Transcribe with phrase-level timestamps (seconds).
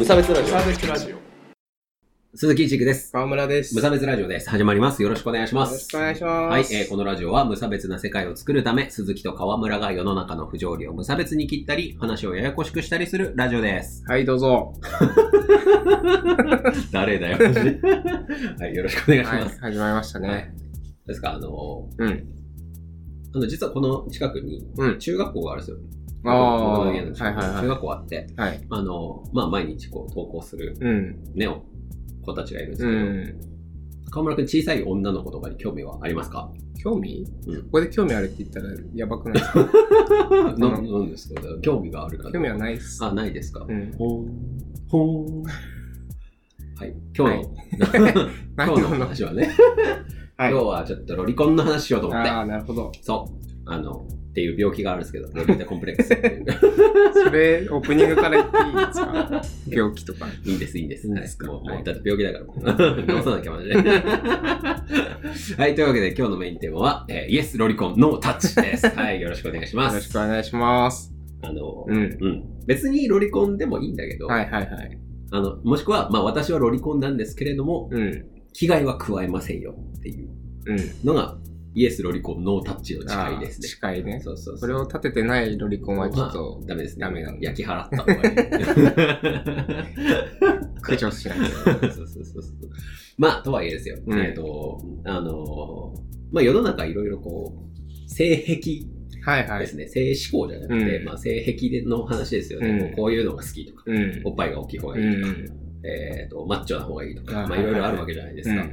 [0.00, 0.54] 無差別ラジオ
[0.88, 1.16] ラジオ。
[2.34, 3.12] 鈴木一育です。
[3.12, 3.74] 川村です。
[3.74, 4.48] 無差別ラジオです。
[4.48, 5.02] 始まります。
[5.02, 5.72] よろしくお願いします。
[5.72, 6.48] よろしくお願いします。
[6.48, 14.02] はい、えーこのラジオは無差別な世界を作るため、鈴木と川村が世の中の不条理を無差別に切ったり、話をややこしくしたりするラジオです。
[14.08, 14.72] はい、どうぞ。
[16.92, 17.80] 誰だよ、マジで
[18.58, 19.60] はい、よろしくお願いしはいま、す。
[19.60, 20.54] 始まりましたね。
[21.06, 22.08] ですか、あのうん。
[22.08, 22.22] ー、
[23.34, 24.98] あの、実はこの近くにうん。
[24.98, 25.76] 中学校があるんですよ。
[26.24, 27.14] ああ、はいはいはい。
[27.62, 28.60] 中学校あって、はい。
[28.70, 31.22] あのー、まあ、毎日こう、登校するうん。
[31.34, 31.48] ね、
[32.24, 33.50] 子たちがいるんですうけど、ん。
[34.10, 36.50] 川村くん小さい女の子とかに興味はありますか？
[36.82, 37.24] 興味？
[37.46, 39.70] うんここで興味あるって言ったらやばくないですか？
[40.58, 41.40] ななんですか？
[41.62, 43.04] 興味があるか興味はないっす。
[43.04, 43.64] あ、ないですか？
[43.68, 43.92] うん。
[43.96, 44.58] ほーん。
[44.88, 45.42] ほーん。
[45.44, 46.94] はい。
[47.16, 47.50] 今日の、
[48.66, 49.50] 今日の話はね、
[50.36, 50.50] はい。
[50.52, 52.28] 今日はちょっとロリコンの話しようと思って。
[52.30, 52.90] ああ、なるほど。
[53.02, 53.32] そう。
[53.66, 56.44] あの、っていう病気があるんですけど、ロリータコンプレックスっていう。
[57.24, 59.42] それ、オープニングから言っていいですか？
[59.68, 60.26] 病気とか。
[60.44, 61.08] いいんです、いいんです。
[61.08, 63.02] いですかはいもう、だって病気だからもう。
[63.18, 63.74] 治さなきゃマジで。
[65.58, 68.86] はい、というわけで今日のメインテーマは、えーイエスロリコンノータッチです。
[68.94, 70.12] はい、よろしくお願いしまよろしす。
[70.12, 71.12] くお願いします。
[71.42, 71.96] あの、うん。
[72.20, 72.44] うん。
[72.66, 74.98] 別にロリコンでもいいんだけど、はいはいはい。
[75.32, 78.24] あの、もしくは、まあ私はロリコンなんですけれども、うん。
[78.52, 80.28] 危害は加えませんよっていう
[80.66, 80.78] うん。
[81.04, 81.38] のが、
[81.74, 83.68] イエスロリコンノータッチの誓いですね。
[83.68, 84.20] 誓いね。
[84.20, 87.00] そうそうそれを立ててないロリコンはちょっとまあダメですね。
[87.02, 88.22] ダメなんだ焼き払った方がいい。
[90.82, 91.44] 駆除しないと。
[91.46, 92.52] そうそうそうそう。
[93.18, 93.98] まあ、とはいえですよ。
[94.06, 96.00] うんえっと、あのー、
[96.32, 98.86] まあ世の中いろいろこう、性癖
[99.22, 99.60] はいはい。
[99.60, 99.86] ですね。
[99.88, 102.68] 性思考じゃなくて、うんまあ性癖の話ですよね。
[102.68, 104.22] うんこうこういうのが好きとか、うん。
[104.24, 105.46] おっぱいが大きい方がういいとか、ん。
[105.86, 108.66] えっと、マッチョな方がいいとか、あまあいろいろあるわけじゃないですか。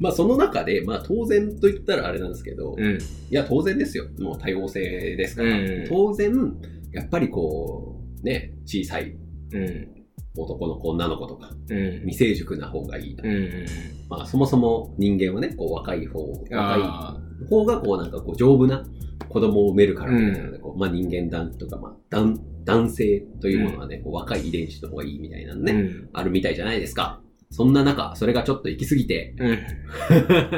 [0.00, 2.98] うんまあその中で、まあ当然と言ったらあれなんですけど、いうん。
[3.30, 4.06] や当然ですよ。
[4.18, 4.80] もう多様性
[5.16, 5.50] ですから。
[5.50, 6.56] うん当然、
[6.92, 9.16] やっぱりこう、ね、小さい
[9.52, 9.88] うん。
[10.36, 12.00] 男の子、女の子とか、うん。
[12.06, 13.22] 未成熟な方がいいと。
[13.26, 13.66] うん。
[14.08, 18.84] まあそもそも人間はね、こう若い方、若あい方がこうなんかこう丈夫な
[19.28, 25.64] 子供を産めるからみたいなので、こうまあ人間団とか、まあ男男性というものはね、こう若い遺伝子の方がいいみたいなのあ。
[25.64, 26.08] ね、うん。
[26.12, 27.20] あるみたいじゃないですか。
[27.50, 29.58] そんな中、それがちょっと行き過ぎて、うん。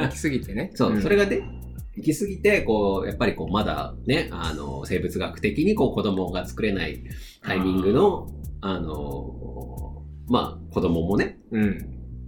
[0.02, 0.70] 行き過ぎてね。
[0.76, 1.40] そう、んそれがね、
[1.96, 7.02] 行き過ぎて、こう、やっぱりこう、まだね、あの、生物学的にこう、子供が作れない
[7.42, 8.28] タイミングの、
[8.60, 11.78] あの、まあ、子供もね、うん。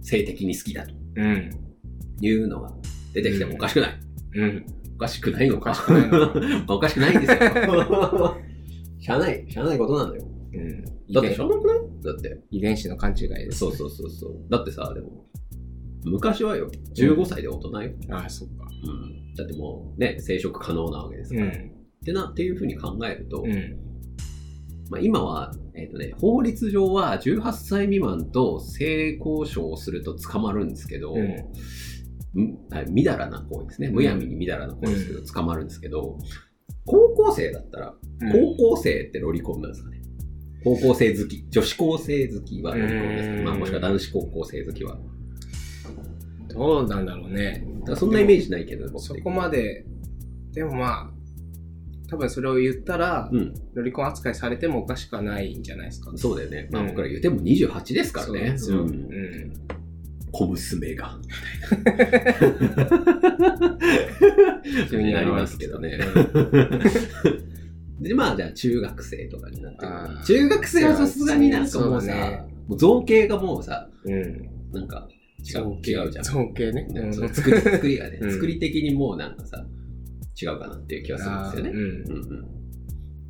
[0.01, 1.49] 性的に好きだとうん。
[2.21, 2.71] いうのが
[3.13, 3.99] 出てきてもおかしくない。
[4.35, 4.65] うん。
[4.95, 5.71] おかしくないのか。
[5.71, 7.37] おかしくないのかまあ おかしくないんですよ。
[8.99, 10.27] しゃあない、しゃあないことなんだよ。
[10.53, 10.94] うん。
[11.11, 11.77] だってしゃあなくない？
[12.03, 12.41] だって。
[12.51, 13.59] 遺伝子の勘違いです。
[13.59, 14.35] そうそうそうそう。
[14.49, 15.25] だってさ、でも、
[16.03, 17.91] 昔はよ、15歳で大人よ。
[18.11, 18.65] ああ、そっか。
[18.83, 19.33] うん。
[19.35, 21.45] だってもうね、生殖可能なわけですから。
[21.45, 21.51] うん。
[21.51, 21.53] っ
[22.03, 23.77] てな、っていうふうに考えると、うん。
[24.89, 31.21] まあ、今は、えっ、とね、法律上は18歳未満と性交渉をすると捕まるんですけど、うん
[32.41, 33.87] んはいみだらな行為ですね。
[33.87, 36.17] うんむやみにみだらな行為ですけど、捕まるんですけど、
[36.85, 37.95] 高校生だったら、
[38.31, 40.01] 高校生ってロリコンなんですかね。
[40.65, 44.97] 高校生好き、女子高生好きはロリコンですまあ、もしくは男子高校生好きは。
[46.49, 47.65] どうなんだろうね。
[47.95, 49.85] そんなイメージないけど、僕そこまで、
[50.53, 51.13] でもまあ、
[52.09, 56.11] 多分それを言ったら、うん、ロリコン扱いされてもおかしくはないんじゃないですか？
[56.15, 56.67] そうだよね。
[56.71, 58.33] まあ、うん僕ら言うても28ですからね。
[58.33, 58.77] そうですよ。
[58.79, 59.53] ううんん。
[60.31, 61.17] 小娘が。
[64.89, 65.99] 急になりますけどね。
[68.09, 74.49] で、まあ、じゃあ中学生とかになって中学生はさすがになんかもうさ、ねもう造形がもうさ、うん。
[74.71, 75.07] なんか
[75.39, 76.23] 違う、違うじゃん。
[76.23, 76.85] 造形ね。
[76.85, 79.63] ねうんそう作り作りがね、うん作り的にもうなんかさ、
[80.41, 81.69] 違うかなっていう気がするんですよね。
[81.69, 82.55] うんうん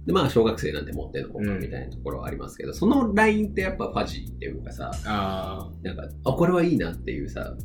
[0.06, 7.56] で、まあ、小学生なんて持ってるのかみたいなところはありますけど、そのラインってやっぱファジーっていうかさ、あなんか、あ、これはいいなっていうさ、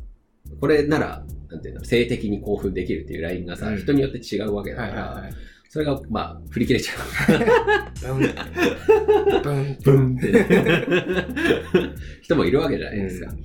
[0.59, 4.75] これなら、なんていうの、性的に興奮できるっていうラインがさ、うん人によって違うわけあ。
[4.75, 5.33] だから、はいはいはい。
[5.73, 6.95] それが、まあ、振り切れちゃ
[8.11, 8.13] う。
[9.41, 9.77] ブン。
[9.81, 10.45] ブンってね、
[12.21, 13.31] 人もいるわけじゃないですか。
[13.31, 13.35] う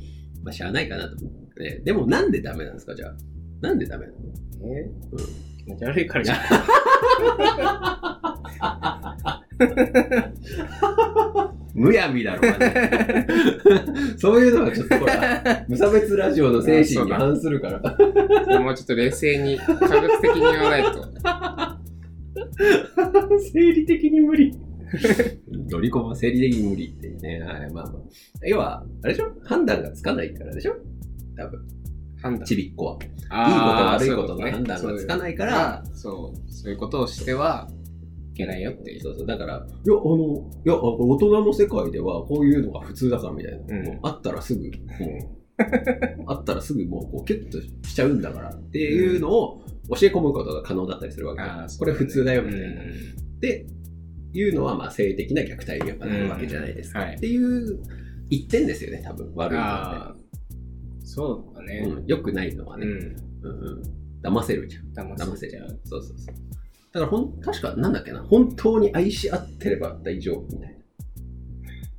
[0.43, 1.83] まあ、しゃあないかなと思って、ね。
[1.85, 3.15] でも、なんでダメなんですか、じゃあ。
[3.61, 4.19] なんでダメなの？
[4.65, 4.81] え？
[4.81, 5.19] うん
[5.57, 6.39] 気持ち悪いからじゃん。
[11.75, 17.79] むやみだろ、マジでそういうのはちょっとほら、無差別ラジオの精神に反するから。
[18.59, 21.76] もうちょっと冷静に、科学的に言わないと。
[23.53, 24.53] 生理的に無理。
[25.69, 27.41] 乗り込むは生理的に無理っていうね。
[27.41, 28.47] はい、まあまあ。
[28.47, 29.33] 要は、あれでしょ？
[29.45, 30.75] 判断がつかないからでしょ？
[31.37, 31.61] 多分、
[32.23, 32.47] 判断。
[32.47, 32.99] ちびっこは。
[33.03, 37.69] いいこと悪いことの判断がつかないから、そう、そういうことをしては、
[38.37, 39.01] けないよっていう。
[39.01, 39.27] そうそう。
[39.27, 43.59] だから、いや、あの、いや、あ大人の世界ではこういうのが普通だからみたいな。
[43.77, 44.73] うんあったらすぐ、もう、
[46.27, 52.67] あったらすぐもうこうキュッとしちゃうんだからっていうのを教え込むことが可能だったりするわけよあーこれ普通だよみたいな。
[52.67, 52.81] うん
[53.41, 53.67] で、
[54.33, 57.05] いうのはまあ性的な虐待にやっぱなるわけじゃないですか。
[57.05, 57.79] っていう
[58.31, 60.17] 一点ですよね、多分悪いのはああ、
[61.05, 61.81] そうだね。
[61.83, 61.87] ね。
[61.87, 62.93] うん、よくないのはね、うん。
[63.43, 63.83] うんうん。
[64.23, 65.09] 騙せるじゃん。
[65.09, 65.81] 騙騙せちゃう。
[65.85, 66.35] そうそうそう。
[66.93, 70.77] だからほん、確かなんだっけな、本当に愛し合ってれば大丈夫みたい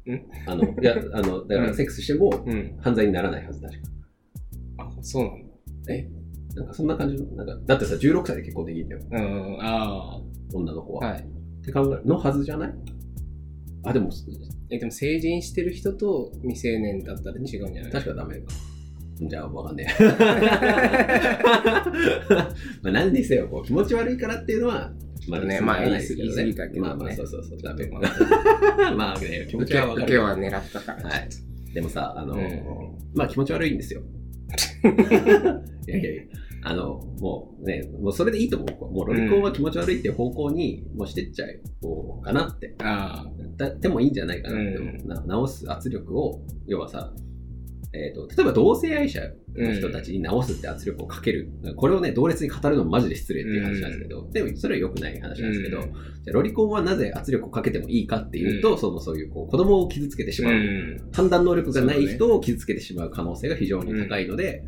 [0.07, 0.54] な。
[0.54, 2.78] あの、いや、あの、だからセックスしてもうん。
[2.80, 3.80] 犯罪にならないはず、確か。
[4.80, 5.94] あ、そうなんだ。
[5.94, 6.10] え？
[6.57, 9.57] なんかそんな感じの、なんか、だってさ、16歳で結婚できるんだよ、うん。
[9.62, 10.19] あ
[10.54, 11.06] 女の子は。
[11.07, 11.12] あ。
[11.13, 11.21] はい。
[11.21, 11.25] っ
[11.63, 12.74] て考えのはずじゃない？
[13.83, 14.09] あ、でも、
[14.69, 17.92] え、でも成人してる人と未成年だったら違うんじゃない？
[17.92, 18.42] 確かダメか。
[19.19, 20.04] じゃあ、わかんねえ。
[22.83, 24.92] まあ、何にせよ、こう、気持ち悪いからっていうのは、
[25.27, 27.88] まあねまあ、ないですけどね言い過ぎたけどねまあまあ、そうそうそう、ダメ。
[27.89, 28.00] ま
[28.95, 30.03] まあね、気持受けちはわかる。
[30.03, 31.10] 受けは狙ったから。
[31.10, 31.30] はい。
[31.74, 32.62] でもさ、あの、うん
[33.15, 34.01] まあ気持ち悪いんですよ。
[35.88, 36.24] いやいやいや、
[36.68, 38.94] あの、もうね、もうそれでいいと思う。
[38.94, 41.46] もうロリコンは気持ち悪いっていう方向にもうしてっちゃ
[41.81, 42.75] おうかなって。
[42.80, 43.31] ああ。
[43.56, 45.08] だでもいいんじゃないかなって思う、うん。
[45.08, 47.14] な直す圧力を、要はさ、
[47.94, 49.22] えー、と例えば同性愛者
[49.56, 55.86] の人たちに直すって圧力をかける、これをね、同列に語るのもマジで失礼っていう話なんですけど、でもそれは良くない話なんですけど、うん。
[55.86, 55.94] じゃ
[56.28, 58.78] あロリコンはなぜ圧力をかけてもいいかっていうと、うん。
[58.78, 61.10] そのそういうこう子供を傷つけてしまう、ん。
[61.13, 64.66] 判断能力がない人を傷つけてしまう可能性が非常に高いので、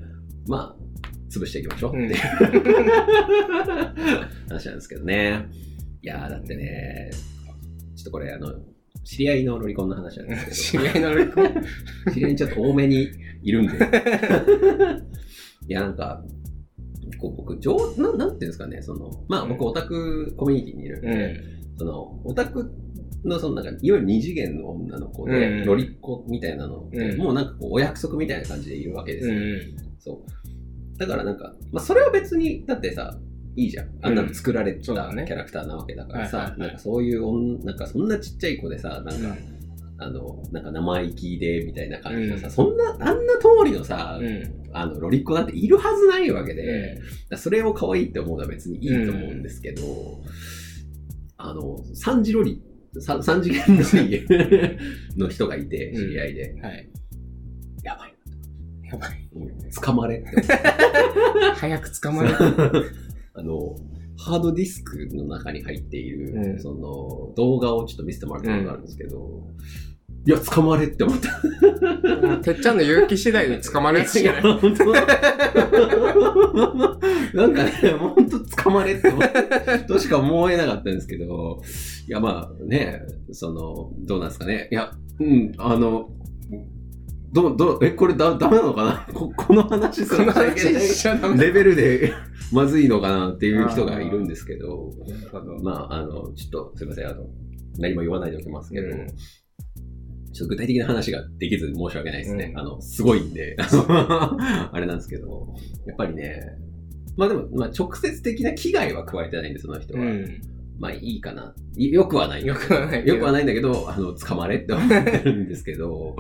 [0.48, 0.89] まあ、
[1.30, 2.16] 潰していきましょうっていう、
[4.50, 5.46] 話なんですけどね。
[6.02, 7.10] いやー、だってね、
[7.96, 8.54] ちょっとこれ、あの、
[9.04, 11.46] 知り合いのロリコンの話なんですけど、知り合いのロリコン？
[12.14, 13.08] 知り合いにちょっと多めに
[13.44, 13.74] いるんで。
[15.68, 16.24] いや、なんか、
[17.20, 21.12] こう僕、上な、なんていうんですかね、その、まあ僕、オタクコミュニティにいるんで、う
[21.76, 21.78] ん。
[21.78, 22.72] その、オタク
[23.26, 29.36] の、そのなんか、いわゆる二次元の女の子で、うんロリっ子みたいなのって、うんもうなんかこう、お約束みたいな感じでいるわけですよ。
[29.36, 29.60] うん。
[30.00, 30.18] そう。
[31.00, 33.18] だからなんか、まあそれは別に、だってさ、
[33.56, 33.90] いいじゃん。
[34.02, 39.16] あんなの作られたキャラクターなわけだからさ、なんかそういう女、なんかそんなちっちゃい子でさ、なんか、う
[39.56, 39.60] ん
[40.02, 44.70] あの、なんか生意気でみたいな感じのさ、うんそんな、あんな通りのさ、うん。
[44.72, 49.84] あの、ロリっ子なんているはずないわけで、で、だからそれを可愛いって思うのは別にいいと思うんですけど、
[51.38, 52.62] あの、三次ロリ、
[53.00, 54.26] さ三次元ロリ
[55.18, 56.90] の人がいて、知り合いで、はい。
[57.84, 58.16] やばい。
[58.90, 59.29] やばい。
[59.78, 60.30] うん捕まれって
[61.56, 62.36] 早く捕まる。
[63.36, 63.76] あの、
[64.18, 69.48] ハードディスクの中に入っている、うんその、動画をちょっと見せてもらったことがあるんですけど、
[70.28, 71.30] いや、捕まれって思った。
[72.44, 74.34] てっちゃんの勇気次第で捕まるやつじゃ
[77.34, 81.62] なんかね、本当捕まれって思って、としか思えなかったんですけど、
[82.08, 83.02] いや、まあね、
[83.32, 84.68] その、どうなんですかね。
[84.72, 86.10] いや、うん、あの、
[87.32, 89.08] どう、どう、え、これだ、ダメなのかな？
[89.14, 90.26] ここの話する。
[91.38, 92.14] レベルで
[92.52, 95.64] まずいのかなっていう人がいるんですけど、なるほど。
[95.64, 97.28] まあ、あの、ちょっと、すいません、あの、
[97.78, 99.08] 何も言わないでおきますけど、うん
[100.32, 102.52] ちょっと具体的な話ができず申し訳ないですね。
[102.54, 105.54] うんあの、すごいんで、 あれなんですけど、
[105.86, 106.40] やっぱりね、
[107.18, 110.02] まあでも、まあ直接的な危害は加えてないんで、その人は。
[110.02, 110.42] うん。
[110.80, 111.54] まあいいかな。
[111.76, 112.46] いよくはない。
[112.46, 113.06] よくはない。
[113.06, 116.16] よくはないんだけど、あの、捕まれって思ってるんですけど、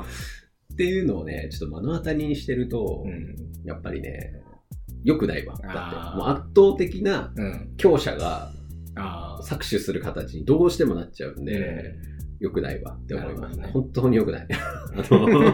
[0.73, 3.35] っていうのをね、ちょっと目の当たりにしてると、うん。
[3.65, 4.33] やっぱりね、
[5.03, 5.55] 良くないわ。
[5.55, 7.73] だって、もう圧倒的なうん。
[7.77, 8.51] 強者が。
[9.41, 11.95] 搾取する形にどうしてもなっちゃうんで、
[12.39, 14.47] 良くないわって思います、ね本当に良くない。
[14.95, 15.51] あそうだのよ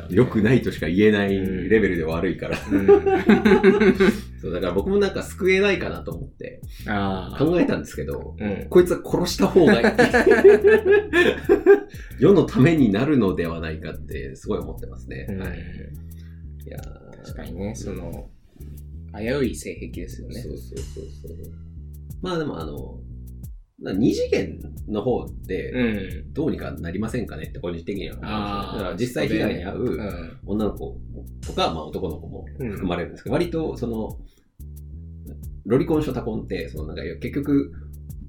[0.00, 0.06] ね。
[0.10, 1.36] 良くないとしか言えない
[1.68, 2.58] レベルで悪いから。
[2.70, 2.86] うん。
[4.40, 6.47] そうだから僕もなんか救えないかなと思って。
[6.86, 8.66] 考えたんですけど、うん。
[8.68, 9.86] こいつは殺した方がいい。
[12.20, 15.26] 世のためになるのではないかってすごい思ってますね。
[15.28, 15.58] うんはい。
[16.66, 18.28] いやー確かにね、その、
[19.16, 20.40] 危うい性癖ですよね。
[20.40, 21.36] そうそうそうそう。
[22.22, 23.00] まあでもあの、
[23.80, 24.58] な二次元
[24.88, 25.84] の方でう
[26.28, 26.32] ん。
[26.32, 28.76] どうにかなりませんかねって個人的には思いますああ。
[28.76, 29.84] だから実際被害に遭う。
[29.84, 30.98] うん女の子
[31.46, 34.18] とか、まあ、男の子もうん含まれるんですけど、割とその、
[35.68, 37.72] ロリコン、ショタコンって、そのなんか結局、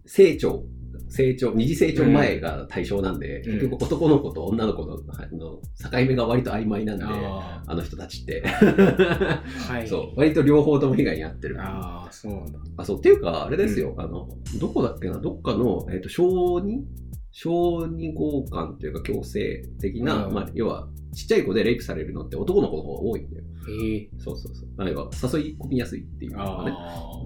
[0.06, 0.64] 成長、
[1.10, 8.44] 成長、二次成長前が対象なんで、うん結局男の子と女の子のあの境目が割と曖昧なんで、ああの人たちって。
[8.46, 9.44] あ。
[9.74, 9.88] はい。
[9.90, 11.62] そう、割と両方とも被害に遭ってる。
[11.62, 12.60] ああ、そうなんだ。
[12.78, 14.30] あ、そう、っていうか、あれですよ、あの、
[14.60, 16.84] どこだっけな、どっかの、えっ、と、小児
[17.32, 20.88] 小児強姦というか強制的な、うんまあ、要は、
[21.20, 23.44] ちっちゃい子でレイプされるのって男の子の方が多いんだよ。
[23.82, 24.10] ええ。
[24.20, 24.70] そうそうそう。
[24.78, 24.98] だから、
[25.40, 26.72] 誘い込みやすいっていうのがね。
[26.74, 27.20] あ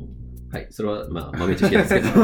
[0.52, 0.68] はい。
[0.72, 2.10] それは、まあ、豆知識ですけど。
[2.10, 2.18] そ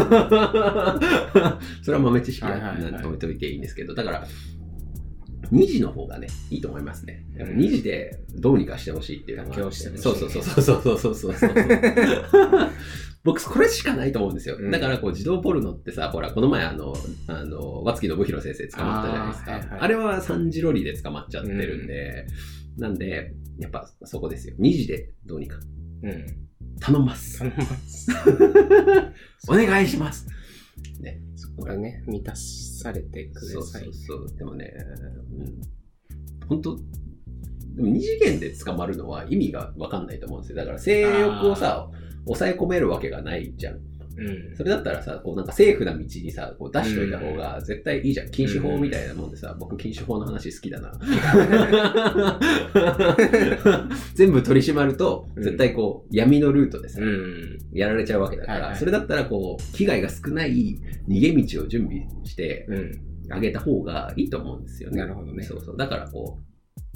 [1.91, 4.27] れは豆知識なんとめておいていいんですけど、だから、
[5.51, 7.25] 2時の方がね、いいと思いますね。
[7.35, 11.53] やっぱ2時でどうにかしてほしいっていうのがしてほしいそうそうそうそうそうそうそうそう。
[13.23, 14.57] 僕、これしかないと思うんですよ。
[14.59, 16.93] うんだから、こう、自動ポルノってさ、ほら、この前、あの、
[17.27, 19.51] あの、和月信弘先生捕まったじゃないですか。
[19.51, 22.27] あ,、あーはいはいれは3時ロリで捕まっちゃってるんで、
[22.77, 24.55] なんで、やっぱそこですよ。
[24.59, 25.57] 2時でどうにか。
[26.03, 26.25] うん。
[26.79, 27.39] 頼んます。
[27.39, 28.07] 頼みます。
[29.49, 30.27] お願いします。
[31.39, 33.83] そこがね、満たされてくそうださい。
[33.85, 34.37] そうそう。
[34.37, 34.73] でもね、
[35.31, 36.77] うん、本当
[37.79, 40.57] でも二次元で捕まるのは意味がわかんないと思うんですよ。
[40.57, 41.89] だから性欲をさ、
[42.25, 43.75] 抑え込めるわけがないじゃん。
[43.75, 43.77] う
[44.51, 44.57] ん。
[44.57, 48.31] それだったらさ、こうなんかセーフな道にさ、こう出しといた方が絶対いいじゃん。
[48.31, 50.91] 禁止法みたいなもんでさ、僕禁止法の話好きだな。
[54.13, 57.59] 全部取り締まると、絶対こう闇のルートでさ、うん。
[57.71, 63.09] やられちゃうわけだから、はいはいそれだったらこう、危害が少ない逃げ道を準備してうん。
[63.31, 64.99] あげた方がいいと思うんですよね。
[64.99, 65.77] なるほどねそうそう。
[65.77, 66.43] だからこう、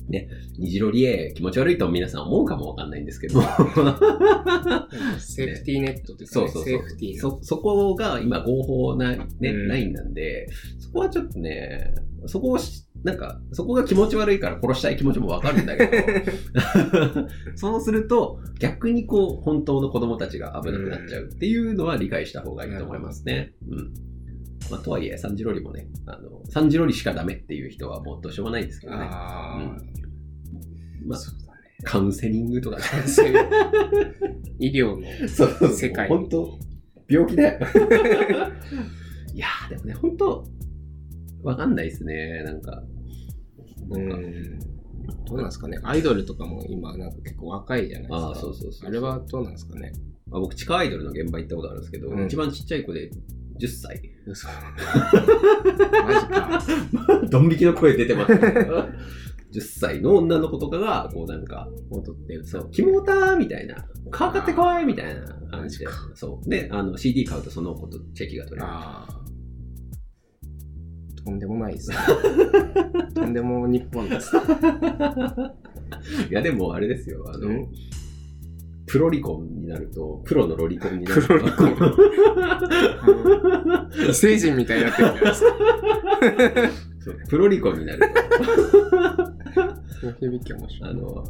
[0.08, 7.22] ね、虹色リエ気持ち悪いと皆さん思うかもわかんないんですけど、セーフティーネットというかね、そうそうそうセーフティーな。
[7.22, 10.48] そ、そこが今合法な、ねうんラインなんで、
[10.80, 11.96] そこはちょっとね、
[12.26, 15.94] そこをし、なんか、そこが気持ち悪いから殺したい気持ちもわかるんだけど、
[17.56, 23.54] そうすると、逆にこう、本当の子供たちが危なくなっちゃうっていうのは理解した方がいいと思いますね。
[23.70, 23.94] うん。
[24.72, 29.00] まあ、とはいえ、サンジロリもね、あの、サンジロリしかダメっていう人はもうどうしようもないんですけどね。
[29.10, 29.78] ああ、
[31.06, 31.62] まあ、そうだね。
[31.84, 32.84] カウンセリングとかね。
[34.60, 36.58] 医療の世界本当
[37.10, 37.60] 病気だよ。
[39.34, 40.46] いやー、でもね、本当
[41.44, 42.44] わかんないですね。
[42.44, 42.84] なんか。
[43.90, 44.24] うなんかん。
[45.26, 45.80] どうなんですかね。
[45.84, 48.28] アイドルとかも今なんか結構若いじゃないですか。
[48.28, 48.90] ああ、そうそうそう。
[48.90, 49.92] あれはどうなんですかね。
[50.30, 53.12] まあ、僕、地下アイドルの現場行ったことあるんですけど、うん一番ちっちゃい子で
[53.64, 54.02] 10歳。
[54.26, 54.48] 嘘。
[54.48, 56.62] マジか。
[57.30, 58.86] ドン引きの声出てますけど
[59.54, 63.76] 10歳の女の子とかが、こうなんか、踊ってるそう、キモーターみたいな、
[64.12, 66.50] 顔買ってこいみたいな感じでそう。
[66.50, 68.74] で、あの、CD 買うとその子とチェキが取れる。
[71.24, 71.98] とんでもないですね。
[73.16, 74.36] とんでも日本です。
[76.30, 77.68] いや、でもあれですよ、あの、うん
[78.86, 81.28] プロリコンになると、プロのロリコンになると。
[81.28, 81.70] プロリコン
[84.04, 85.52] 異星人みたいになってるじゃないですか。
[87.00, 88.00] そうプロリコンになる
[90.02, 90.90] と、響き面白い。
[90.90, 91.24] あの、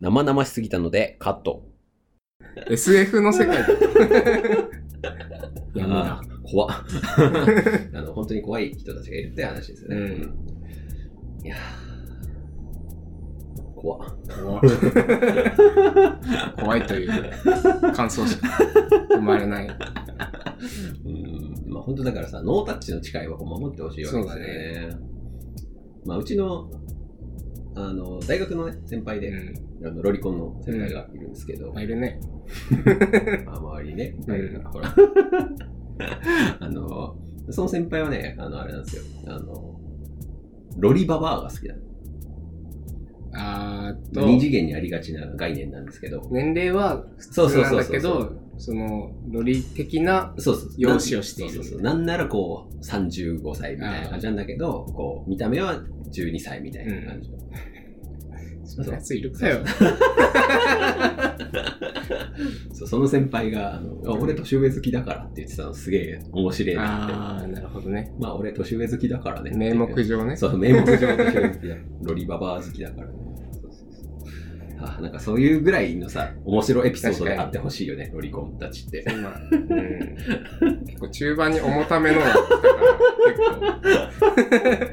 [0.00, 1.66] 生々しすぎたのでカット。
[2.68, 3.56] SF の世界
[5.74, 6.70] や、もうあー怖っ
[7.94, 9.96] あの、本当に怖い人たちがいるって話ですよね。
[9.96, 10.34] うん
[11.44, 11.87] いやー
[13.80, 14.10] 怖っ
[14.42, 14.60] 怖
[16.60, 17.10] 怖いという
[17.92, 18.48] 感想しか
[19.10, 19.68] 生まれない。
[21.04, 24.90] うん、まあ本当だからさ、ノータッチの誓いは守ってほしいわけですよね。
[26.04, 26.70] まあうちの、
[27.74, 29.54] あの、大学のね、先輩で、うん。
[29.84, 32.18] あのロリコンの先輩がいるんですけど、まあ、いるね。
[33.46, 34.92] ま あ周りにね、いっぱいいるから、うんほら。
[36.60, 37.16] あの、
[37.50, 39.04] その先輩はね、あの、あれなんですよ。
[39.28, 39.80] あの、
[40.78, 41.80] ロリババアが好きなの。
[43.38, 46.26] あと、二次元にありがちな概念なんですけど。
[46.30, 50.72] 年齢は普通なんだけど、その、ロリ的な、そうそうそう。
[50.78, 51.82] 容姿をしているそうそうそう。
[51.82, 55.80] なんならこう、35歳みたいな感じなんだけど、こう、見た目は
[56.12, 57.38] 12歳みたいな感じの。
[58.64, 59.60] そんなやついるかよ。
[62.72, 67.12] そうその先輩が、あの、あ俺年上好きだからって言ってたのすげえ面白いなって。
[67.12, 68.14] ああ、なるほどね。
[68.18, 69.50] まあ俺年上好きだからね。
[69.54, 70.36] 名目上ね。
[70.36, 71.76] そう、名目上年上好きだ。
[72.02, 73.12] ロリババア好きだからね。
[74.80, 79.04] あなんかそういうぐらいのさ、面白いエピソードであってほしいよね、ロリコンたちって。
[79.08, 79.34] 今、
[80.60, 84.88] うん、結構中盤に重ためのが来たから、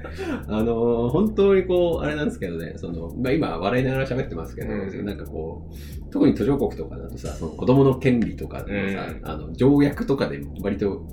[0.47, 5.05] あのー本当にこう、あれなんですけどね、その、まあ今笑いながら喋ってますけど、うん。
[5.05, 9.19] なんかこう、特に途上国とかだとさ、その子供の権利とかのさ、うん。
[9.23, 11.05] あの、条結とかで割と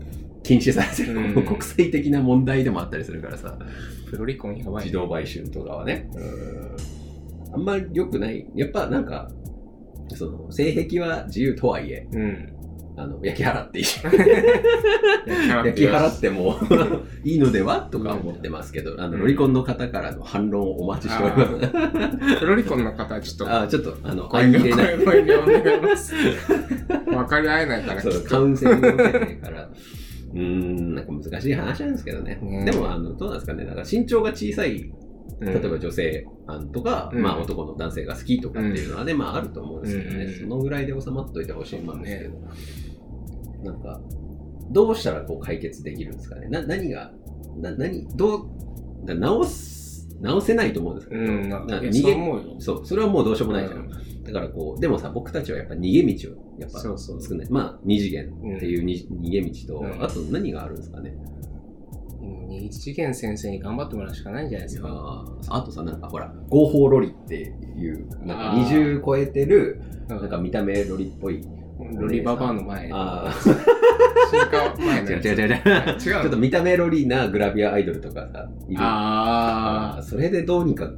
[0.43, 1.45] 禁止されてる、うん。
[1.45, 3.59] 国際的な問題でもあったりするからさ、
[4.11, 7.02] プロリコンやばい、自動売春とかはね、うん
[7.53, 8.47] あんまり良くない。
[8.55, 9.31] やっぱなんか、
[10.15, 12.53] その、性癖は自由とはいえ、うん。
[12.95, 13.85] あの、焼き払っていい。
[13.87, 16.57] 焼焼き払っても
[17.25, 22.39] いいのではとか思ってますけど、あの、ロリコンの方からの反論をお待ちしております。
[22.41, 24.95] プロリコンの方はちょっと、あちょっと、あの、相入れない。
[24.95, 26.15] お願いします。
[27.07, 28.29] 分かり合えないから、そと。
[28.29, 29.71] カウンセリング受けてないから。
[30.35, 32.39] うーん、なんか難しい話なんですけどね。
[32.43, 33.65] ねでも、あの、どうなんですかね。
[33.65, 34.93] なんか身長が小さい
[35.41, 37.23] 例えば女性案とか、うん。
[37.23, 40.41] まあ男の男性が好きとかっていうのはね、まああると思うんですけどね、うん。
[40.41, 42.39] そのぐらいで収まっといてほしいもんですけど、
[43.65, 44.01] なんか、
[44.71, 46.49] どうしたらこう解決できるんですかね。
[46.49, 47.13] な、何が、
[47.57, 48.41] な、何、どう、
[49.05, 52.57] だ直す、直せないと思うんですけど、うん、逃げ、思うよ。
[52.59, 53.81] そう、それはもうどうしようもないじゃん。
[53.81, 54.23] うん。
[54.25, 57.19] だからこう、でもさ、僕たちはやっぱ逃げ道を、やっぱそうそう。
[57.51, 58.27] まあ、二次元
[58.57, 60.03] っていうに、逃げ道と、うん。
[60.03, 61.17] あと何があるんですかね。
[62.23, 64.89] もう二次元先生に頑張ってもらうしかないんじゃないですか。
[65.49, 71.43] ああとさ、なんかほら、合法ロリっていう、なんかあー20超えてる、うんなんか見た目ロリっぽい。
[71.95, 72.91] ロリババアの前。
[72.93, 73.35] あ
[74.79, 75.93] 前の違う違う違う違う。
[75.93, 78.81] 違うちょっと見た目ロリなグラビアアイドルとかさ、いる。
[78.83, 80.91] ああーそれでどうにか我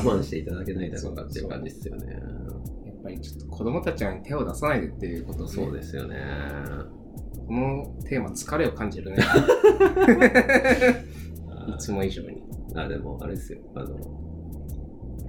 [0.00, 2.12] 慢していただけないだろうかっていう感じですよね。
[2.12, 6.16] やっぱりちょっと子供たちに手を出さないでっていうことねそうですよね。
[7.48, 9.16] このテーマ疲れを感じるね。
[11.74, 12.42] いつも以上に。
[12.74, 13.60] あ、でも、あれですよ。
[13.74, 13.96] あの、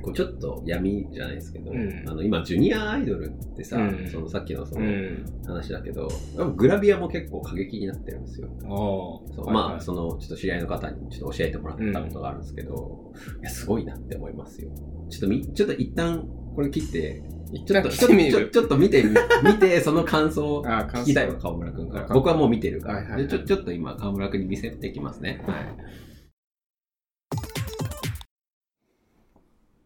[0.01, 5.25] こうちょっと闇じゃないですけど、うんあの今、ジュニアアイドルってさ、うんそのさっきのそうのん。
[5.45, 6.07] 話だけど、
[6.55, 8.47] グラビアも結構過激になってるんですよ。
[8.69, 14.69] おそうまあ、その、ちょっと知り合いの方にちょっと教えてもらったことがあるんですけど、いや、すごいなって思いますよ。
[15.09, 17.23] ちょっとみ、ちょっと一旦、これ切って、
[17.65, 18.31] ちょっと、ちょっと見る。
[18.31, 19.09] ちょちょっと見てみ、
[19.43, 22.05] 見て、その感想をあ聞きたいわ、川村くんから。
[22.05, 22.95] あ僕はもう見てるから。
[22.95, 25.41] はいはいはいでちょちょっと今、川村くんに見せてきますね。
[25.47, 25.75] はい。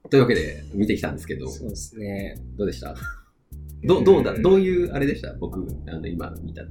[0.10, 2.36] というわけで、見てきたんですけど、そうですね。
[2.58, 2.96] どうでした？
[3.84, 5.34] どうどうだ、うんどういうあれでした？
[5.39, 6.63] 僕、あの、今見た。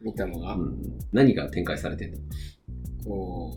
[0.00, 3.10] 見たのが、うん、何が展開されてるの？
[3.10, 3.56] こ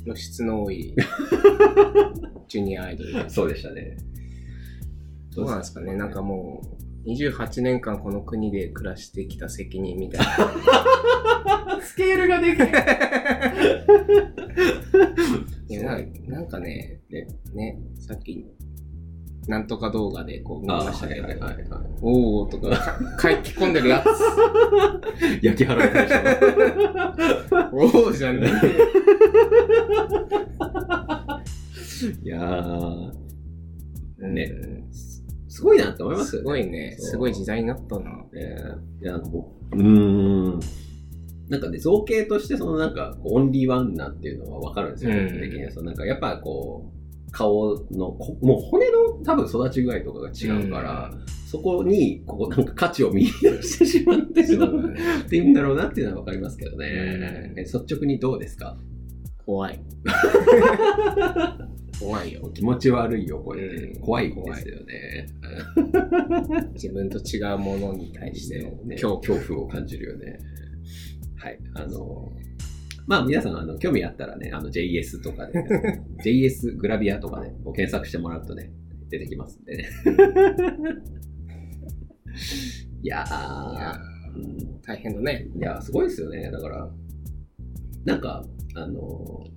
[0.00, 0.94] う、露出の多い
[2.48, 3.28] ジュニアアイドル。
[3.28, 3.96] そうでしたね。
[5.36, 6.62] どうなんですかねなんかも
[7.06, 11.78] う、28年間この国で暮らしてきた責任みたいな。
[11.84, 12.68] スケールがでかい。
[15.68, 18.46] いやななんかね、ね、ねさっき、
[19.46, 22.70] なんとか動画でこう見ましたけど、はいはいはいはいおーとか、
[23.16, 24.06] か書き込んでるやつ。
[25.44, 26.14] 焼き払いでし
[27.72, 28.50] おーじゃねょ。
[32.24, 33.12] いやー、
[34.22, 34.28] え。
[34.28, 34.86] ねうん
[35.56, 36.44] すごいなって思いますよね。
[36.44, 36.96] すごいね。
[36.98, 38.10] すごい時代になったな。
[38.34, 39.82] えーいや、なんかもう、うー
[40.56, 40.60] ん。
[41.48, 45.70] なんかね、造形として、そのなんか、オンリーワンなんていうのはわかるんですよ、うん僕的には。
[45.70, 46.90] そのなんか、やっぱこ
[47.28, 51.10] う、顔のこ、もう骨の多分育ち具合とかが違うから、
[51.46, 54.98] そこに、ここなんか価値を見出してしまってるのね。
[55.24, 56.86] っていうんだろうなっていうのはわかりますけどね。
[56.86, 58.76] うんえ率直にどうですか？
[59.44, 59.80] 怖い。
[62.00, 62.50] 怖いよ。
[62.54, 65.26] 気持ち悪いよ、これ、うん怖いですよね。
[66.74, 69.38] 自分と違うものに対してのね恐怖。
[69.38, 70.38] 恐怖を感じるよね。
[71.36, 71.58] はい。
[71.74, 72.32] あの、
[73.06, 75.62] まあ皆さん、あの、興味あったらね、あの、JS とかで、
[76.24, 78.72] JS グラビアとかで、検索してもらうとね、
[79.08, 79.88] 出てきますんでね。
[83.02, 85.48] い やいやー、うんー大変だね。
[85.56, 86.50] いや、すごいですよね。
[86.50, 86.90] だから、
[88.04, 89.55] なんか、あの、い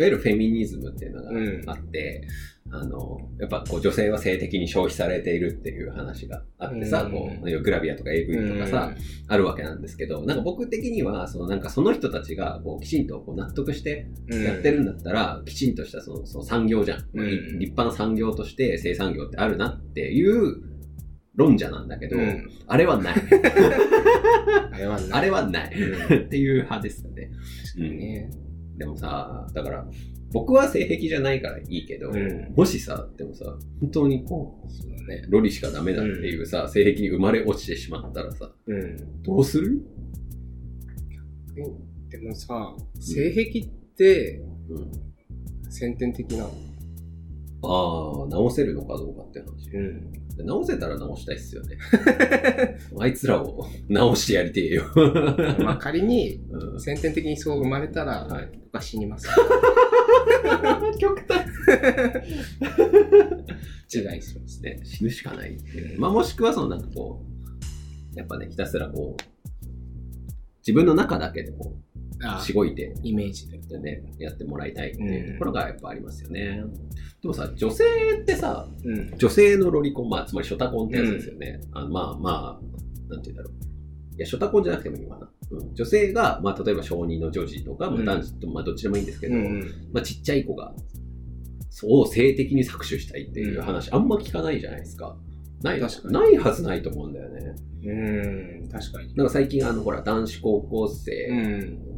[0.00, 2.26] わゆるフェミニズムっていうのがうんあって、
[2.72, 8.94] あの、やっぱこう女性は性的に消費されているっていう話があってさ、うんこう、グラビアとか AV とかさ、
[9.26, 20.62] あるわけなんですけど、なんか僕的には、そのなんかその人たちがこうきちんとこう納得してうん、やってるんだったら、きちんとしたそのその産業じゃん、うん立派な産業として生産業ってあるなっていう
[21.34, 23.14] 論者なんだけど、うんあれはない。
[24.72, 25.10] あれはない。
[25.12, 25.74] あれはない。
[25.74, 27.30] うんっていう派ですよね。
[27.76, 28.30] ね。
[28.80, 29.86] でもさ、だから、
[30.32, 33.44] 僕は性癖じゃないからいいけど、うんもしさ、でもさ、
[33.78, 35.26] 本当にこう、そうだね。
[35.28, 39.22] ロリしかダメだっていうさ、性癖に生まれ落ちてしまったらさ、うん。
[39.22, 39.82] どうする？
[42.08, 44.90] でもさ、性癖ってうん。
[45.70, 46.54] 先天的なの。
[47.62, 49.70] ああ、直せるのかどうかって話。
[49.76, 50.46] うん。
[50.46, 51.76] 直せたら直したいっすよね。
[52.98, 54.84] あいつらを直してやりてえよ。
[55.60, 59.28] まあ仮にうん先天的にそう生まれたら、はい僕は死にます。
[60.98, 61.44] 極端
[63.92, 64.74] 違いしますね。
[64.76, 65.56] ね、死ぬしかない。
[65.98, 67.24] まあ、もしくは、そのなんかこ
[68.14, 69.22] う、やっぱね、ひたすらこう、
[70.58, 71.89] 自分の中だけでこあう、
[72.42, 73.58] しごいて、イメージで。
[73.58, 76.62] でね、やってもらいたいっていうところがやっぱありますよね。
[77.22, 77.84] でもさ、女性
[78.22, 79.16] ってさ、うん。
[79.16, 81.60] 女性のロリコン、まあ、つまりショタコンってやつですよね。
[81.72, 84.16] あまあまあ、なんて言うんだろう。
[84.16, 85.30] いや、ショタコンじゃなくてもいいわな。
[85.50, 89.60] うん、女性が、まあ、例えば小児の女児とか、まあ、うん男児と、まあ、どっちでもいいんですけど、うん。
[89.92, 90.74] まあ、ちっちゃい子が、
[91.70, 95.16] そう性的に搾取したいっていう話、あんま聞かないじゃないですか。
[95.62, 97.54] ない確かにないはずないと思うんだよね。
[97.84, 98.68] うん。
[98.68, 99.14] 確かに。
[99.14, 101.89] なんか最近、あの、ほら、男子高校う生ん。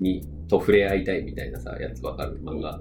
[0.00, 2.40] に、と触れ合いたいみたいなさ、やつわかる？
[2.42, 2.80] 漫画。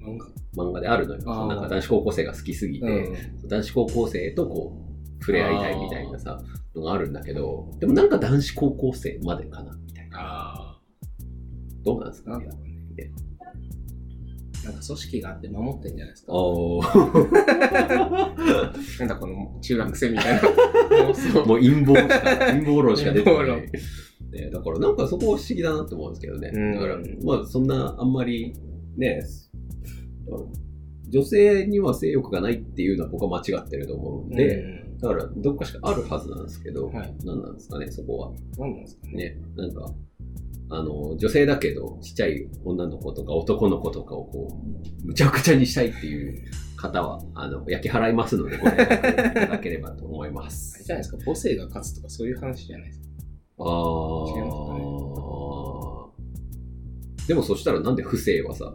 [0.00, 0.26] 漫画？
[0.64, 1.22] 漫画であるのよ。
[1.48, 3.14] なんか男子高校生が好きすぎて、うん。
[3.48, 4.76] 男子高校生とこ
[5.18, 6.42] う、触れ合いたいみたいなさ、
[6.74, 10.18] のがあるんだけど、でもなんか男子高校生までかなみたいな。
[10.18, 10.78] あ
[11.84, 12.36] どうなんですか？
[12.38, 12.46] ね。
[14.64, 16.32] なんか組織があって守ってんじゃないですか？
[19.00, 20.42] なんだこの中学生みたいな。
[21.46, 22.20] もう陰謀しか、
[22.52, 23.70] 陰謀論しか出てこな陰い。
[24.32, 26.50] ね、だからなんかそこは不思議だなって思うんですけどね。
[26.54, 28.54] うんだから、まあそんなあんまり
[28.96, 29.22] ね、
[31.08, 38.28] 女性には性欲がないっていうのは僕は間違ってると思うんで、だからどっかしかあるはずなんですけど、はい何なんですかね、そこは。
[38.58, 39.12] うん、なんですかね。
[39.16, 39.92] ね、なんか、
[40.70, 44.58] あの、女性だけど、ちっちゃい女の子とか男の子とかをこ
[45.04, 46.42] う、むちゃくちゃにしたいっていう
[46.76, 50.82] 方は、あの、焼き払いますので、ご連絡いただければと思いまあれす。
[50.82, 53.11] じゃないですか、母性が勝つとかそういう話じゃないですか。
[53.64, 53.70] あ
[54.28, 57.28] 違いますかねー。
[57.28, 58.72] でもそしたらなんで不正はさ、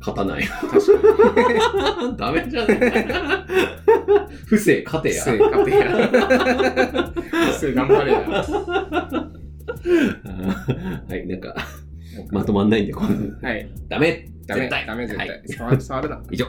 [0.00, 2.16] 勝たない確かに。
[2.16, 3.46] ダメじゃね？
[4.46, 5.22] 不正勝てや。
[5.22, 5.86] 不正勝てや。
[7.12, 8.20] 不正頑張れや。
[11.08, 11.54] はい、なんか、
[12.14, 13.68] なんかまとまんないんで、こんはい。
[13.88, 15.28] ダメダメ、絶対ダメ、絶対。
[15.28, 16.22] はい触る、触るな。
[16.30, 16.46] 以上。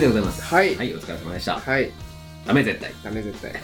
[0.00, 0.42] でございます。
[0.42, 1.58] はいはい、お疲れ様でした。
[1.58, 1.90] はい。
[2.46, 2.92] ダメ絶対。
[3.04, 3.52] ダメ、絶対。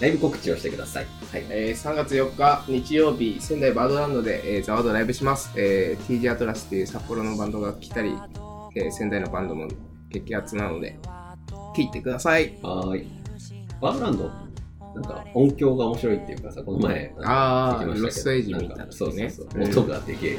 [0.00, 1.06] ライブ告知をしてください。
[1.30, 1.44] はい。
[1.50, 8.14] えー、3月4日日曜日仙台バードランドで、えーザワードライブします、えー、TG アトラスっていう札幌のバンドが来たり、
[8.74, 9.68] えー仙台のバンドも
[10.08, 10.98] 激アツなので
[11.76, 13.06] 聞いてくださいはーい。
[13.80, 14.30] バードランド、
[14.94, 19.46] なんか音響が面白いっていうかさ、この前、あー聞きましたけどロストエイジみたいななんかそうそうそう。
[19.54, 20.38] うん音がでけ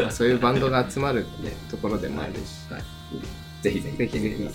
[0.00, 2.38] まあそういうバンドが集まる、ね、ところでもあるし、
[2.70, 2.82] はい。
[3.62, 3.96] ぜひぜひ。
[3.96, 4.48] ぜひぜひ。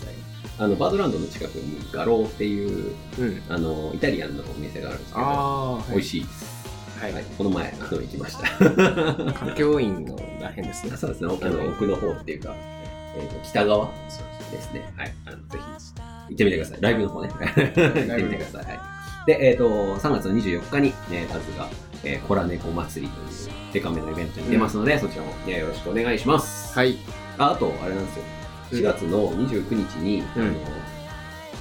[0.59, 6.53] あの、バードランドの近くにガローっていう、うんあの、イタリアンのお店があるんですけど、ああ美味しいです。
[7.01, 7.25] はい、はい。
[7.37, 9.33] この前、あの、行きました。
[9.33, 12.53] 環境院のらへんですねそうですね、あの奥の方っていうか、
[13.15, 13.87] えーと北側
[14.51, 14.93] ですね。
[14.95, 15.13] はい。
[15.25, 16.77] あのぜひ、行ってみてください。
[16.81, 17.29] ライブの方ね。
[17.29, 18.65] 行ってみてください。
[18.65, 18.79] はい。
[19.25, 21.69] で、えっ、と、3月の24日に、ね、タズが、
[22.03, 23.27] えー、コラネコ祭りという、
[23.73, 26.77] デカめのイベントに出ますので、そちらも、ね、よろしくお願いします。
[26.77, 26.97] はい
[27.37, 28.23] ああと、あれなんですよ。
[28.71, 30.53] 4月の29日に、うんあの、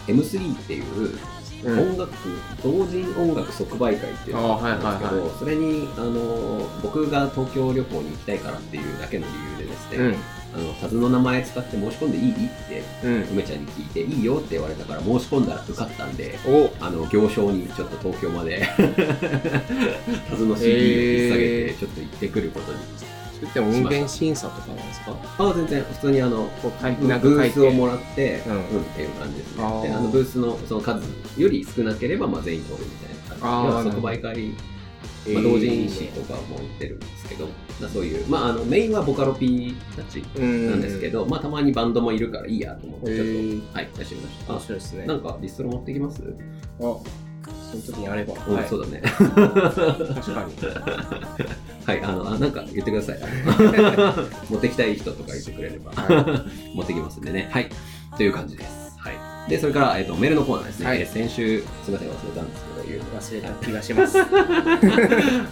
[0.07, 1.19] M3 っていう、うん
[1.65, 2.13] 音楽、
[2.61, 12.33] 同人音楽即売会っていうのがあるんですけあーはいはいど、それに、あの、僕が東京旅行に行きたいからっていうだけの理由でですね、うんあの、タズの名前使って申し込んでいい？
[12.33, 12.37] っ
[12.69, 13.23] て、うん。
[13.33, 16.71] 梅ちゃんに聞いて、いいよって言われたから申し込んだら受かったんで、お。
[16.85, 18.67] あの、行商にちょっと東京まで、
[20.29, 20.79] タズの CD を
[21.25, 22.79] 引っ提げて、ちょっと行ってくることに。
[23.35, 25.17] それって音源審査とかなんですか？
[25.39, 27.49] ああ、全然、普通にあの、こう書いブなんか書いて。
[27.49, 29.63] ースをもらって、ううんん、っていう感じですね。
[29.83, 31.03] であのブースのその数
[31.39, 34.53] より少なければ、まあ、全員取るみたいな感じで、あー要は即売会、
[35.29, 37.47] まあ、同人誌とかも売ってるんですけど、
[37.81, 43.25] まあそういう、まあ、あのメインはボカロ P たちななんですけど、まあ、たまにバンドもいるからいいやと思って、ちょ
[43.61, 44.53] っと、はい、出してみました。
[44.53, 46.23] 面白いですねなんか、リストロ持ってきます、
[46.81, 49.01] あその時にあれば、うんはい、そうだね。
[49.03, 50.57] 確かに
[51.87, 53.19] はい、あの、あなんか言ってください。
[54.51, 57.49] 持ってきたい人とか言ってくれれば、は 持ってきますんでね。
[57.51, 57.71] はい。
[58.17, 58.82] という感じです。
[59.43, 59.51] はい。
[59.51, 60.87] で、それから、えっ、と、メールのコーナーですね。
[60.87, 62.73] はいえー先週、すみません、忘れたんですけど、
[63.05, 64.25] 忘れた気がします は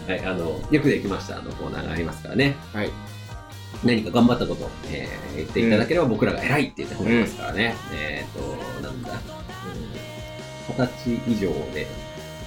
[0.09, 2.57] い、あの、よくできましたのコーナーがありますからね。
[2.73, 2.91] はい
[3.83, 7.75] 何か頑張ったことを、えー言っていただければ、僕らが偉いって言って褒めますからね。
[7.95, 8.41] えっ、と、
[8.83, 9.11] なんだ、
[10.69, 11.87] 二十歳以上で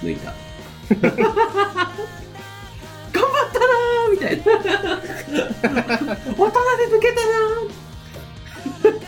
[0.02, 0.32] 抜いた。
[0.94, 1.00] 頑
[3.22, 4.44] 張ったなーみたいな。
[5.64, 5.68] 大
[6.50, 7.32] 人で抜けたな
[8.84, 8.98] それ来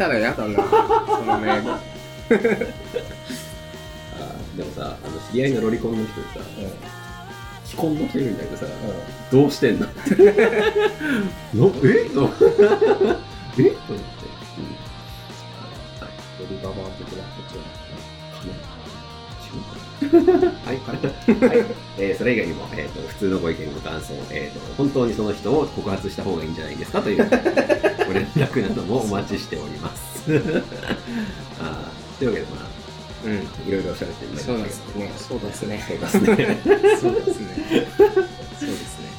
[0.00, 0.62] たら嫌だなそ
[1.24, 6.40] のメールあーでもさ、あの知り合いのロリコンの人でさ、
[7.66, 8.66] 既婚の人いるんだけどさ、
[9.30, 9.86] どうしてんの？
[11.54, 12.08] のえ？
[12.14, 12.16] とえ？
[12.16, 12.40] と思って。
[16.38, 17.62] ドリババー的なこっちは
[20.18, 21.66] い、はい。
[21.98, 30.24] えーそれ以外にも、えー、と普通のご意見、ご感想、えーと、本当にその人を告発した方がいいんじゃないですかというご連絡などもお待ちしております。
[31.60, 32.70] あーというわけで、まあ、
[33.24, 33.68] うん。
[33.68, 34.58] いろいろ喋ってみましたけど。
[34.58, 35.12] そうですね。
[35.16, 35.82] そうですね。
[35.88, 36.60] そうですね。
[37.00, 37.86] そうですね。
[38.58, 39.10] そうですね。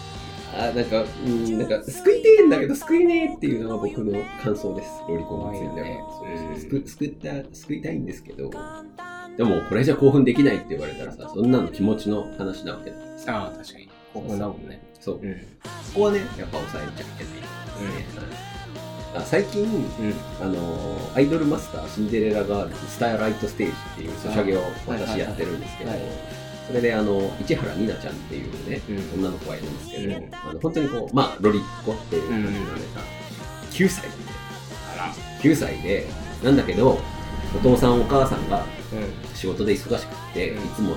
[0.53, 6.85] あなんか、うん、なんか、救いてえんだけど救えねえっていうのが僕の感想です、ロリコンについては。
[6.89, 8.51] 救った救いたいんですけど、
[9.37, 12.97] でもこれじゃ興奮できないって言われたらさ、そんなの気持ちの話なわけだ。
[13.33, 13.89] ああ、確かに。
[14.13, 14.81] 興奮だもんね。
[14.99, 15.19] そう。
[15.21, 15.35] うん。
[15.83, 18.51] そこはね、やっぱ抑えちゃいけないですね。
[19.13, 20.13] あ最近、うん。
[20.41, 25.91] あのーアイドルマスターシンデレラガールズスターライトステージっていうソシャゲを私やってるんですけど
[26.67, 32.59] それであの市原里奈ちゃんっていうね、うん女の子がいるんですけど、うんあの本当にこうまあロリっ子っていう感じのね、
[33.71, 34.09] 9歳で
[34.95, 35.13] あら。
[35.41, 36.07] 9歳で
[36.41, 36.97] なんだけど
[37.55, 38.65] お父さんお母さんがう
[39.35, 40.95] 仕事で忙しくって、うんいつも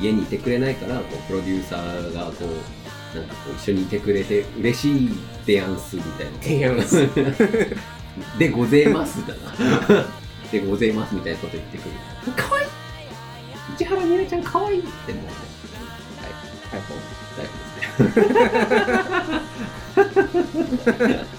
[0.00, 5.10] 家にいてくれないからこうプロデューサーがこうなんかこう一緒にいてくれて嬉しい
[5.46, 6.32] デアンスみたいな。
[6.42, 7.08] 提案す
[8.38, 9.52] でごぜますだな。
[10.50, 11.84] でごぜますみたいなこと言ってく
[12.26, 12.32] る。
[12.32, 12.68] かわいい
[13.78, 15.30] 市原美奈ちゃんかわいいってもうね。
[16.20, 16.80] はい。
[16.80, 16.84] は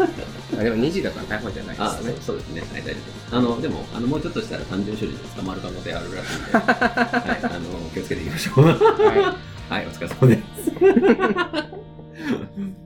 [0.07, 0.09] い、
[0.59, 2.13] あでも2時だから逮捕じゃないあですね。
[2.13, 2.61] そうそうですね。
[2.61, 2.99] はい、大丈
[3.31, 3.37] 夫。
[3.37, 8.65] あの、でも、あの、もうちょっとしたら単純処理で捕まる可能性あるらしいんで、はい、あの、 気をつけていきましょう。
[8.65, 9.35] は
[9.69, 10.37] はい、お疲れ様で
[12.77, 12.82] す。